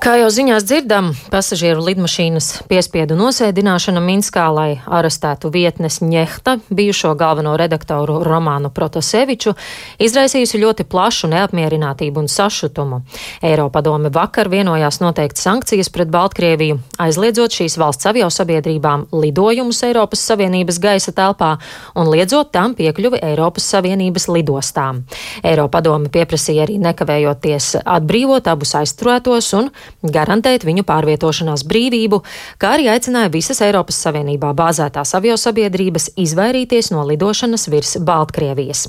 [0.00, 7.52] Kā jau ziņās dzirdam, pasažieru lidmašīnas piespiedu nosēdināšana Minskā, lai arestētu vietnes Ņehta, bijušo galveno
[7.60, 9.52] redaktoru Romānu Protaseviču,
[10.00, 13.02] izraisījusi ļoti plašu neapmierinātību un sašutumu.
[13.44, 21.12] Eiropadome vakar vienojās noteikt sankcijas pret Baltkrieviju, aizliedzot šīs valsts aviosabiedrībām lidojumus Eiropas Savienības gaisa
[21.12, 21.50] telpā
[21.92, 25.04] un liedzot tam piekļuvi Eiropas Savienības lidostām.
[25.44, 29.72] Eiropadome pieprasīja arī nekavējoties atbrīvot abus aizturētos un
[30.02, 32.22] garantēt viņu pārvietošanās brīvību,
[32.60, 38.86] kā arī aicināja visas Eiropas Savienībā bāzētās aviosabiedrības izvairīties no lidošanas virs Baltkrievijas.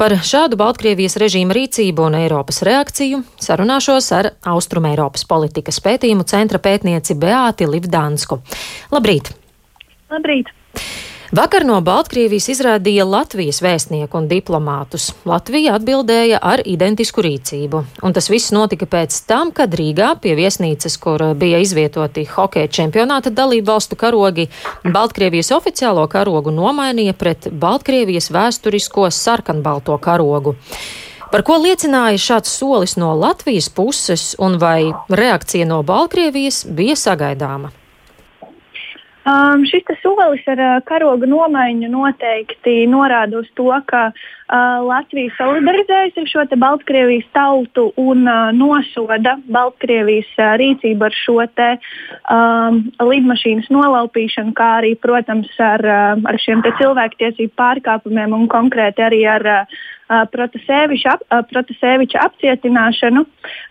[0.00, 6.60] Par šādu Baltkrievijas režīma rīcību un Eiropas reakciju sarunāšos ar Austrum Eiropas politikas pētījumu centra
[6.62, 8.42] pētnieci Beāti Livdānsku.
[8.92, 9.34] Labrīt!
[10.10, 10.59] Labrīt!
[11.30, 15.12] Vakar no Baltkrievijas izrādīja Latvijas vēstnieku un diplomātus.
[15.30, 20.98] Latvija atbildēja ar identisku rīcību, un tas viss notika pēc tam, kad Rīgā pie viesnīcas,
[20.98, 24.48] kur bija izvietoti hokeja čempionāta dalību valstu karogi,
[24.82, 30.56] Baltkrievijas oficiālo karogu nomainīja pret Baltkrievijas vēsturisko sarkanbalto karogu.
[31.30, 37.70] Par ko liecināja šāds solis no Latvijas puses, un vai reakcija no Baltkrievijas bija sagaidāma?
[39.20, 46.16] Um, šis solis ar uh, karoga nomaiņu noteikti norāda uz to, ka uh, Latvija solidarizējas
[46.22, 51.68] ar šo Baltkrievijas tautu un uh, nosoda Baltkrievijas uh, rīcību ar šo te,
[52.32, 59.26] um, lidmašīnas nolaupīšanu, kā arī, protams, ar, uh, ar šiem cilvēktiesību pārkāpumiem un konkrēti arī
[59.28, 59.80] ar uh,
[60.10, 63.24] Protasēviča, ap, Protasēviča apcietināšanu.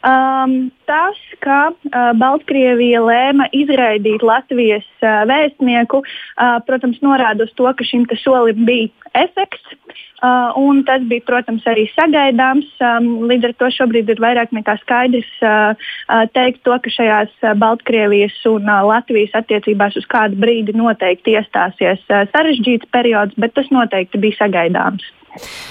[0.07, 0.53] Um,
[0.89, 7.87] tas, ka uh, Baltkrievija lēma izraidīt Latvijas uh, vēstnieku, uh, protams, norāda uz to, ka
[7.87, 9.75] šim solim bija efekts.
[10.19, 12.67] Uh, un tas bija, protams, arī sagaidāms.
[12.83, 17.31] Um, līdz ar to šobrīd ir vairāk nekā skaidrs uh, uh, teikt to, ka šajās
[17.39, 23.55] uh, Baltkrievijas un uh, Latvijas attiecībās uz kādu brīdi noteikti iestāsies uh, sarežģīts periods, bet
[23.55, 25.07] tas noteikti bija sagaidāms.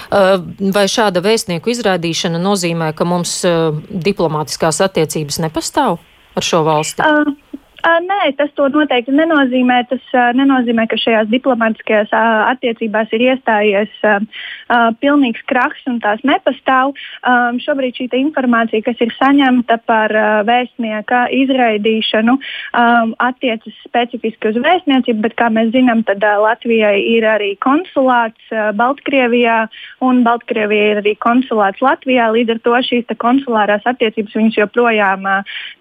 [0.09, 3.41] Vai šāda vēstnieku izrādīšana nozīmē, ka mums
[3.89, 5.99] diplomātiskās attiecības nepastāv
[6.39, 7.03] ar šo valsti?
[7.03, 7.48] Uh,
[7.79, 9.79] Nē, tas noteikti nenozīmē.
[9.89, 10.03] Tas
[10.35, 13.93] nenozīmē, ka šajās diplomātiskajās attiecībās ir iestājies
[14.99, 16.91] pilnīgs krahs un tās nepastāv.
[17.63, 20.13] Šobrīd šī informācija, kas ir saņemta par
[20.47, 22.35] vēstnieka izraidīšanu,
[23.23, 29.61] attiecas specifiski uz vēstniecību, bet, kā mēs zinām, tad Latvijai ir arī konsulāts Baltkrievijā
[30.05, 32.29] un Baltkrievijai ir arī konsulāts Latvijā.
[32.35, 35.27] Līdz ar to šīs konsulārās attiecības viņas joprojām,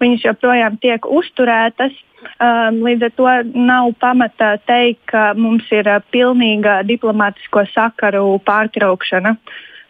[0.02, 1.97] viņas joprojām tiek uzturētas.
[2.18, 9.36] Um, līdz ar to nav pamata teikt, ka mums ir uh, pilnīga diplomātisko sakaru pārtraukšana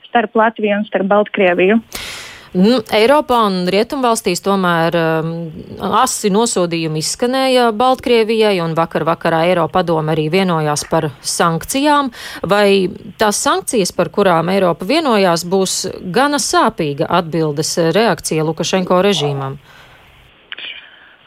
[0.09, 1.78] starp Latviju un starp Baltkrieviju.
[2.56, 5.33] Nu, Eiropā un Rietumvalstīs tomēr um,
[6.00, 12.09] asi nosodījumi izskanēja Baltkrievijai, un vakar vakarā Eiropa padoma arī vienojās par sankcijām.
[12.49, 12.89] Vai
[13.21, 15.81] tās sankcijas, par kurām Eiropa vienojās, būs
[16.12, 19.60] gana sāpīga atbildes reakcija Lukašenko režīmam?
[19.60, 19.78] Uh,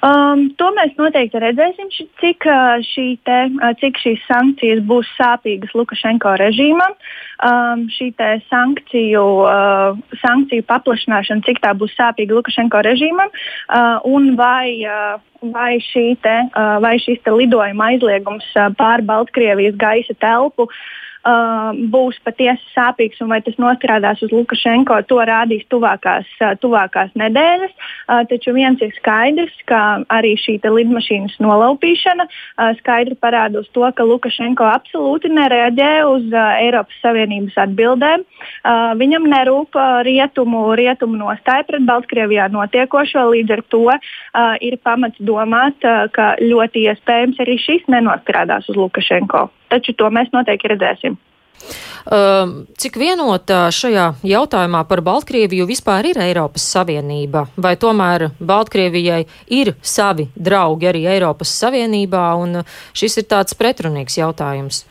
[0.01, 2.45] Um, to mēs noteikti redzēsim, cik,
[2.89, 3.37] šī te,
[3.81, 6.95] cik šīs sankcijas būs sāpīgas Lukašenko režīmam.
[7.45, 8.07] Um, šī
[8.49, 15.21] sankciju, uh, sankciju paplašināšana, cik tā būs sāpīga Lukašenko režīmam, uh, un vai, uh,
[15.53, 15.77] vai,
[16.25, 20.81] te, uh, vai šis te lidojuma aizliegums uh, pār Baltkrievijas gaisa telpu uh,
[21.27, 27.13] uh, būs patiesi sāpīgs un vai tas nostrādās uz Lukašenko, to rādīs tuvākās, uh, tuvākās
[27.19, 27.73] nedēļas.
[27.73, 33.85] Uh, taču viens ir skaidrs, ka arī šī lidmašīnas nolaupīšana uh, skaidri parāda uz to,
[33.95, 38.25] ka Lukašenko absolūti nereaģē uz uh, Eiropas Savienības atbildēm.
[38.25, 43.97] Uh, viņam nerūp uh, rietumu, rietumu nostāja pret Baltkrievijā notiekošo, līdz ar to uh,
[44.61, 50.31] ir pamats domāt, uh, ka ļoti iespējams arī šis nenostrādās uz Lukašenko taču to mēs
[50.35, 51.10] noteikti redzēsim.
[52.01, 57.45] Uh, cik vienota šajā jautājumā par Baltkrieviju vispār ir Eiropas Savienība?
[57.61, 59.21] Vai tomēr Baltkrievijai
[59.53, 62.63] ir savi draugi arī Eiropas Savienībā, un
[62.97, 64.85] šis ir tāds pretrunīgs jautājums?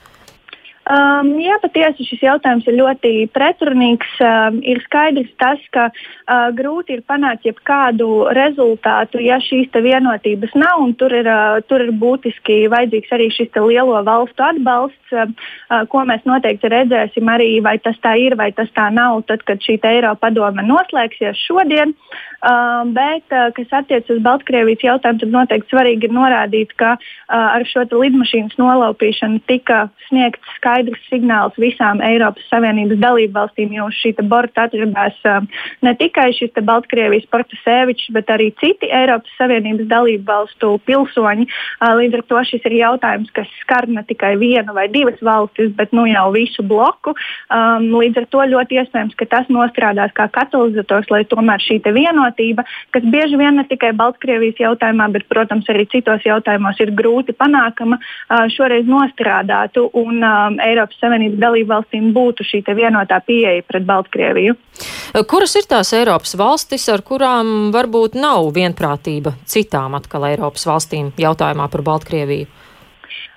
[0.91, 4.15] Um, jā, patiesi šis jautājums ir ļoti pretrunīgs.
[4.27, 10.83] Um, ir skaidrs tas, ka uh, grūti ir panākt jebkādu rezultātu, ja šīs vienotības nav.
[10.99, 15.31] Tur ir, uh, tur ir būtiski vajadzīgs arī šis lielo valstu atbalsts, uh,
[15.71, 19.47] uh, ko mēs noteikti redzēsim arī, vai tas tā ir vai tas tā nav, tad,
[19.47, 21.95] kad šī Eiropa padome noslēgsies šodien.
[22.41, 27.03] Uh, bet, uh, kas attiecas uz Baltkrievijas jautājumu, tad noteikti svarīgi ir norādīt, ka uh,
[27.29, 33.89] ar šo lidmašīnas nolaupīšanu tika sniegts skaidrs skaidrs signāls visām Eiropas Savienības dalību valstīm, jo
[33.93, 35.45] šī borta atradās uh,
[35.83, 41.47] ne tikai šis Baltkrievijas Portasevičs, bet arī citi Eiropas Savienības dalību valstu pilsoņi.
[41.81, 45.73] Uh, līdz ar to šis ir jautājums, kas skar ne tikai vienu vai divas valstis,
[45.77, 47.15] bet nu, jau visu bloku.
[47.51, 52.65] Um, līdz ar to ļoti iespējams, ka tas nostrādās kā katalizators, lai tomēr šī vienotība,
[52.95, 57.99] kas bieži vien ne tikai Baltkrievijas jautājumā, bet, protams, arī citos jautājumos ir grūti panākama,
[57.99, 64.57] uh, šoreiz nostrādātu un um, Eiropas Savienības dalību valstīm būtu šī vienotā pieeja pret Baltkrieviju.
[65.31, 71.69] Kuras ir tās Eiropas valstis, ar kurām varbūt nav vienprātība citām atkal Eiropas valstīm jautājumā
[71.71, 72.49] par Baltkrieviju?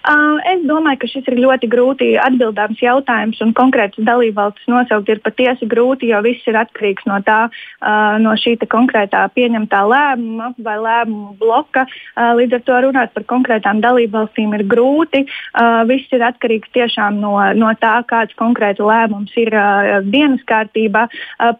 [0.03, 5.21] Uh, es domāju, ka šis ir ļoti grūti atbildāms jautājums, un konkrētas dalībvalstis nosaukt ir
[5.23, 10.75] patiesi grūti, jo viss ir atkarīgs no tā, uh, no šī konkrētā pieņemtā lēmuma vai
[10.81, 11.85] lēmumu bloka.
[12.17, 15.23] Uh, līdz ar to runāt par konkrētām dalībvalstīm ir grūti.
[15.87, 19.53] Viss ir atkarīgs tiešām no, no tā, kāds konkrēti lēmums ir
[20.09, 21.05] dienas kārtībā.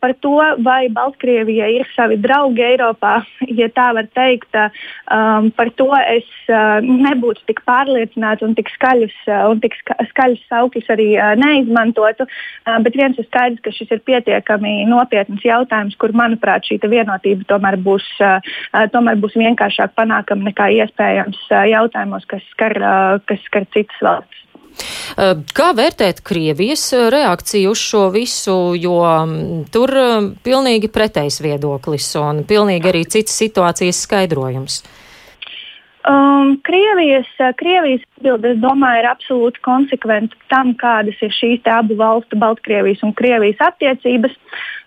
[0.02, 0.36] Par to,
[0.66, 3.16] vai Baltkrievija ir savi draugi Eiropā,
[3.60, 9.14] ja tā var teikt, um, par to es nebūtu tik pārliecināta runātu un tik skaļus,
[9.28, 9.74] uh, un tik
[10.10, 12.26] skaļus saukļus arī uh, neizmantotu.
[12.66, 17.46] Uh, bet viens ir skaidrs, ka šis ir pietiekami nopietns jautājums, kur, manuprāt, šī vienotība
[17.48, 18.04] tomēr būs,
[18.92, 22.76] tomēr būs vienkāršāk panākama nekā iespējams jautājumos, kas skar,
[23.26, 24.42] kas skar citas valstis.
[25.54, 29.94] Kā vērtēt Krievijas reakciju uz šo visu, jo mm, tur
[30.44, 34.82] pilnīgi pretējs viedoklis un pilnīgi arī citas situācijas skaidrojums?
[36.04, 42.38] Um, Krievijas, Krievijas atbilde, es domāju, ir absolūti konsekventa tam, kādas ir šīs abu valstu,
[42.40, 44.36] Baltkrievijas un Krievijas attiecības.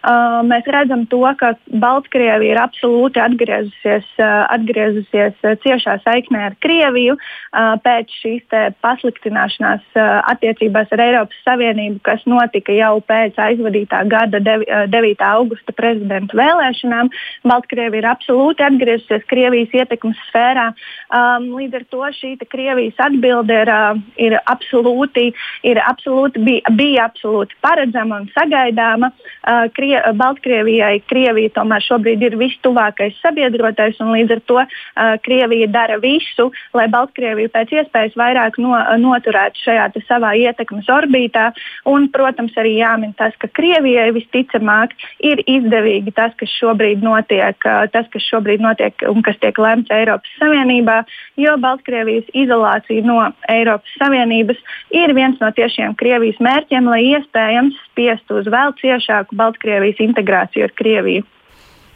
[0.07, 6.57] Uh, mēs redzam to, ka Baltkrievija ir absolūti atgriezusies, uh, atgriezusies uh, ciešā saiknē ar
[6.63, 8.45] Krieviju uh, pēc šīs
[8.85, 15.27] pasliktināšanās uh, attiecībās ar Eiropas Savienību, kas notika jau pēc aizvadītā gada 9.
[15.27, 17.11] augusta prezidenta vēlēšanām.
[17.49, 20.69] Baltkrievija ir absolūti atgriezusies Krievijas ietekmes sfērā.
[21.07, 25.29] Um, līdz ar to šī Krievijas atbilde ir, uh, ir absolūti,
[25.63, 29.13] ir absolūti bija, bija absolūti paredzama un sagaidāma.
[29.47, 35.69] Uh, Krie, Baltkrievijai Krievija tomēr šobrīd ir vistuvākais sabiedrotais, un līdz ar to uh, Krievija
[35.71, 41.53] dara visu, lai Baltkrieviju pēc iespējas vairāk no, noturētu šajā savā ietekmes orbītā.
[41.87, 47.87] Un, protams, arī jāmin tas, ka Krievijai visticamāk ir izdevīgi tas, kas šobrīd notiek, uh,
[47.95, 50.96] tas, kas šobrīd notiek un kas tiek lemts Eiropas Savienībā,
[51.41, 53.21] jo Baltkrievijas izolācija no
[53.53, 54.61] Eiropas Savienības
[54.95, 60.77] ir viens no tiešiem Krievijas mērķiem, lai iespējams spiestu uz vēl ciešāku Baltkrievijas integrāciju ar
[60.77, 61.27] Krieviju.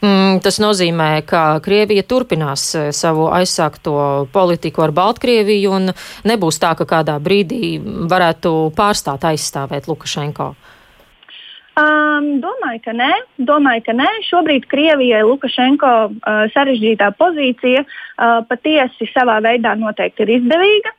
[0.01, 3.93] Mm, tas nozīmē, ka Krievija turpinās eh, savu aizsākto
[4.33, 5.91] politiku ar Baltkrieviju un
[6.25, 7.75] nebūs tā, ka kādā brīdī
[8.09, 10.55] varētu pārstāt aizstāvēt Lukašenko.
[11.79, 13.11] Um, domāju, ka nē.
[13.47, 14.07] Domāju, ka nē.
[14.27, 20.91] Šobrīd Krievijai Lukašenko uh, sarežģītā pozīcija uh, patiesi savā veidā noteikti ir izdevīga.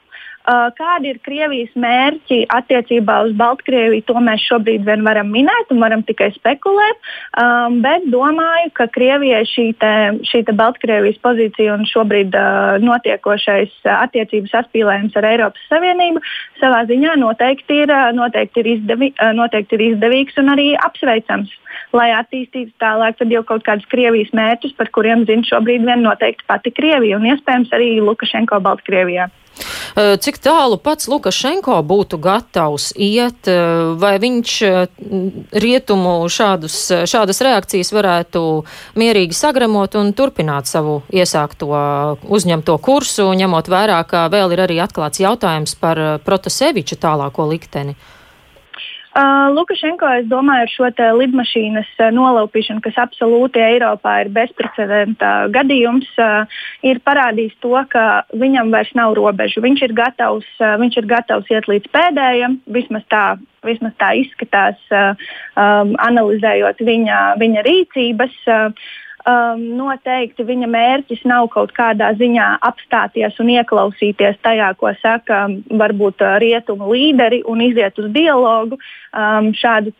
[0.42, 5.78] Uh, kādi ir Krievijas mērķi attiecībā uz Baltkrieviju, to mēs šobrīd vien varam minēt un
[5.78, 6.98] varam tikai spekulēt.
[7.38, 9.92] Um, bet domāju, ka Krievijai šī, te,
[10.26, 16.24] šī te Baltkrievijas pozīcija un šobrīd uh, notiekošais attiecības saspīlējums ar Eiropas Savienību
[16.58, 21.54] savā ziņā noteikti ir, uh, noteikti ir, izdevi, noteikti ir izdevīgs un arī apsveicams.
[21.94, 26.74] Lai attīstītu tālāk jau kaut kādus Krievijas mērķus, par kuriem zina šobrīd vien noteikti pati
[26.74, 29.30] Krievija un iespējams arī Lukašenko Baltkrievijā.
[29.94, 33.48] Cik tālu pats Lukašenko būtu gatavs iet,
[34.00, 34.54] vai viņš
[35.64, 36.78] rietumu šādus,
[37.10, 38.42] šādas reakcijas varētu
[39.00, 41.68] mierīgi sagramot un turpināt savu iesākto
[42.24, 47.96] uzņemto kursu, ņemot vērā, ka vēl ir arī atklāts jautājums par Protaseviča tālāko likteni?
[49.12, 50.86] Uh, Lukašenko, es domāju, ar šo
[51.18, 56.48] lidmašīnas uh, nolaupīšanu, kas absolūti Eiropā ir bezprecedenta gadījums, uh,
[56.80, 59.60] ir parādījis to, ka viņam vairs nav robežu.
[59.60, 63.26] Viņš ir gatavs, uh, viņš ir gatavs iet līdz pēdējiem, vismaz tā,
[63.68, 65.12] vismaz tā izskatās, uh,
[65.60, 68.42] um, analizējot viņa, viņa rīcības.
[68.48, 68.90] Uh,
[69.26, 75.58] um, noteikti viņa mērķis nav kaut kādā ziņā apstāties un ieklausīties tajā, ko saka um,
[75.82, 78.78] varbūt uh, rietumu līderi un iziet uz dialogu.
[79.12, 79.92] Um, šādu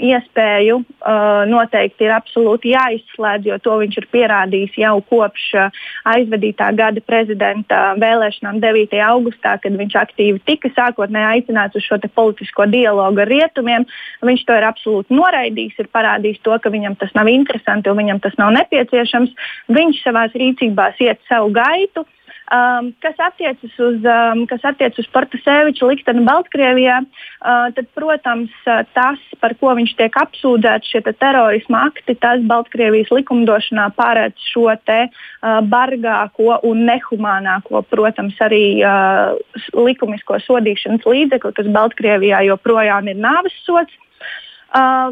[0.00, 6.70] iespēju uh, noteikti ir absolūti jāizslēdz, jo to viņš ir pierādījis jau kopš uh, aizvadītā
[6.78, 8.96] gada prezidenta vēlēšanām 9.
[9.04, 13.86] augustā, kad viņš aktīvi tika sākotnēji aicināts uz šo politisko dialogu ar rietumiem.
[14.24, 18.24] Viņš to ir absolūti noraidījis, ir parādījis to, ka viņam tas nav interesanti un viņam
[18.24, 18.63] tas nav nepieciešams.
[18.72, 22.06] Viņš savā rīcībās iet savu gaitu.
[22.52, 28.52] Um, kas attiecas uz, um, kas attiec uz Portaseviča likteni Baltkrievijā, uh, tad, protams,
[28.92, 34.68] tas, par ko viņš tiek apsūdzēts, šie te terorisma akti, tas Baltkrievijas likumdošanā paredz šo
[34.84, 39.32] te uh, bargāko un nehumānāko, protams, arī uh,
[39.72, 43.96] likumisko sodīšanas līdzekli, kas Baltkrievijā joprojām ir nāves sots.
[43.96, 44.04] Uh,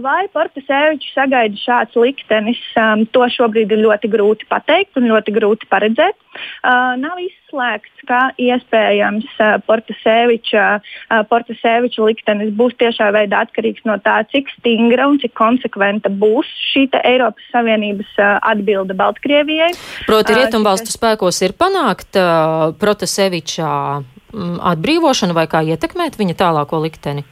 [0.02, 5.68] vai Portasevičs sagaida šāds liktenis, um, to šobrīd ir ļoti grūti pateikt un ļoti grūti
[5.70, 6.16] paredzēt.
[6.64, 13.98] Uh, nav izslēgts, ka iespējams uh, Portaseviča, uh, Portaseviča liktenis būs tiešā veidā atkarīgs no
[14.02, 19.70] tā, cik stingra un cik konsekventa būs šī Eiropas Savienības uh, atbilde Baltkrievijai.
[20.08, 23.68] Proti, rietumvalstu uh, spēkos ir panākt uh, Protaseviča
[24.00, 27.26] mm, atbrīvošanu vai kā ietekmēt viņa tālāko likteni?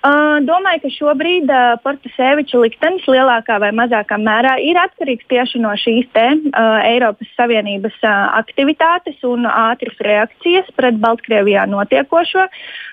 [0.00, 5.74] Uh, domāju, ka šobrīd uh, Portaseviča liktenis lielākā vai mazākā mērā ir atkarīgs tieši no
[5.76, 12.46] šīs te, uh, Eiropas Savienības uh, aktivitātes un ātras reakcijas pret Baltkrievijā notiekošo.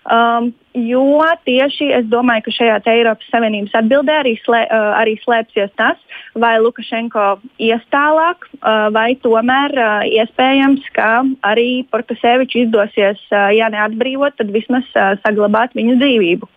[0.04, 5.72] Um, jo tieši es domāju, ka šajā Eiropas Savienības atbildē arī, slē, uh, arī slēpsies
[5.80, 6.04] tas,
[6.36, 7.30] vai Lukašenko
[7.70, 11.24] ies tālāk, uh, vai tomēr uh, iespējams, ka
[11.54, 16.52] arī Portaseviču izdosies, uh, ja neatbrīvot, tad vismaz uh, saglabāt viņa dzīvību.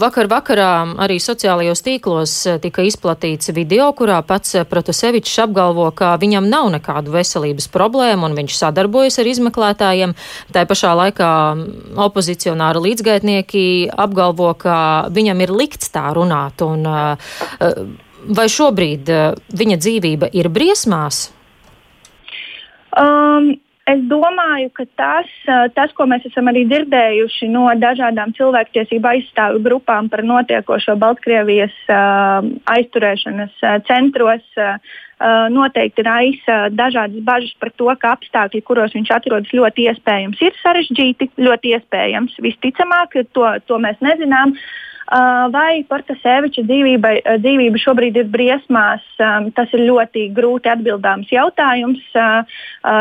[0.00, 6.68] Vakar vakarā arī sociālajos tīklos tika izplatīts video, kurā pats Protasevičs apgalvo, ka viņam nav
[6.74, 10.14] nekādu veselības problēmu un viņš sadarbojas ar izmeklētājiem.
[10.52, 11.30] Tā pašā laikā
[12.04, 13.64] opozicionāri līdzgaitnieki
[13.96, 14.76] apgalvo, ka
[15.08, 16.60] viņam ir likts tā runāt.
[16.66, 16.84] Un,
[18.28, 19.10] vai šobrīd
[19.56, 21.30] viņa dzīvība ir briesmās?
[22.90, 23.54] Um,
[23.90, 25.28] Es domāju, ka tas,
[25.74, 31.76] tas, ko mēs esam arī dzirdējuši no dažādām cilvēktiesību aizstāvju grupām par notiekošo Baltkrievijas
[32.74, 33.56] aizturēšanas
[33.88, 34.44] centros,
[35.52, 41.32] noteikti raisa dažādas bažas par to, ka apstākļi, kuros viņš atrodas, ļoti iespējams ir sarežģīti,
[41.40, 42.38] ļoti iespējams.
[42.46, 44.54] Visticamāk, to, to mēs nezinām.
[44.54, 44.89] Uh,
[45.50, 47.10] Vai Portaseviča dzīvība,
[47.42, 49.02] dzīvība šobrīd ir briesmās,
[49.56, 52.04] tas ir ļoti grūti atbildāms jautājums.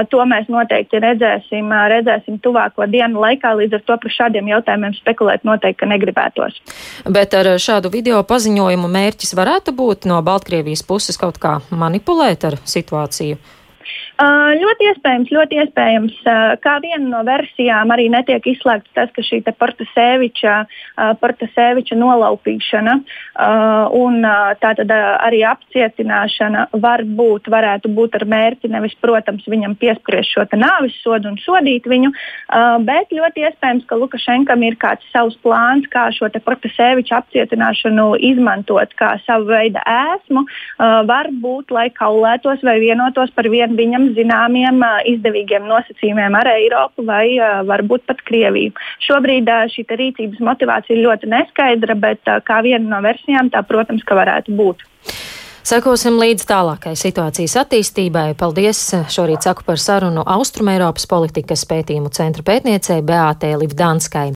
[0.10, 5.46] To mēs noteikti redzēsim, redzēsim tuvāko dienu laikā, līdz ar to par šādiem jautājumiem spekulēt
[5.46, 6.58] noteikti negribētos.
[7.06, 12.58] Bet ar šādu video paziņojumu mērķis varētu būt no Baltkrievijas puses kaut kā manipulēt ar
[12.66, 13.38] situāciju?
[14.20, 16.16] Uh, ļoti iespējams, ļoti iespējams.
[16.28, 22.98] Uh, kā viena no versijām arī netiek izslēgts tas, ka šī Portaseviča, uh, Portaseviča nolaupīšana
[23.96, 24.26] un
[24.60, 30.98] tātad arī apcietināšana var būt, varētu būt ar mērķi nevis, protams, viņam piespriest šo nāvis
[31.04, 32.12] sodu un sodīt viņu,
[32.88, 39.14] bet ļoti iespējams, ka Lukašenkam ir kāds savs plāns, kā šo Portaseviča apcietināšanu izmantot kā
[39.26, 40.44] savu veidu ēsmu,
[41.10, 47.26] varbūt, lai kaulētos vai vienotos par vienu viņam zināmiem izdevīgiem nosacījumiem ar Eiropu vai
[47.70, 48.76] varbūt pat Krieviju.
[49.08, 54.56] Šobrīd šī rīcības motivācija ir ļoti neskaidra, bet kā viena no versijām tā, protams, varētu
[54.56, 54.86] būt.
[55.70, 58.32] Sekosim līdz tālākai situācijas attīstībai.
[58.40, 58.80] Paldies!
[59.12, 64.24] Šorīt saku par sarunu Austrumēropas politikas pētījumu centra pētniecei Beātē Livdanskai.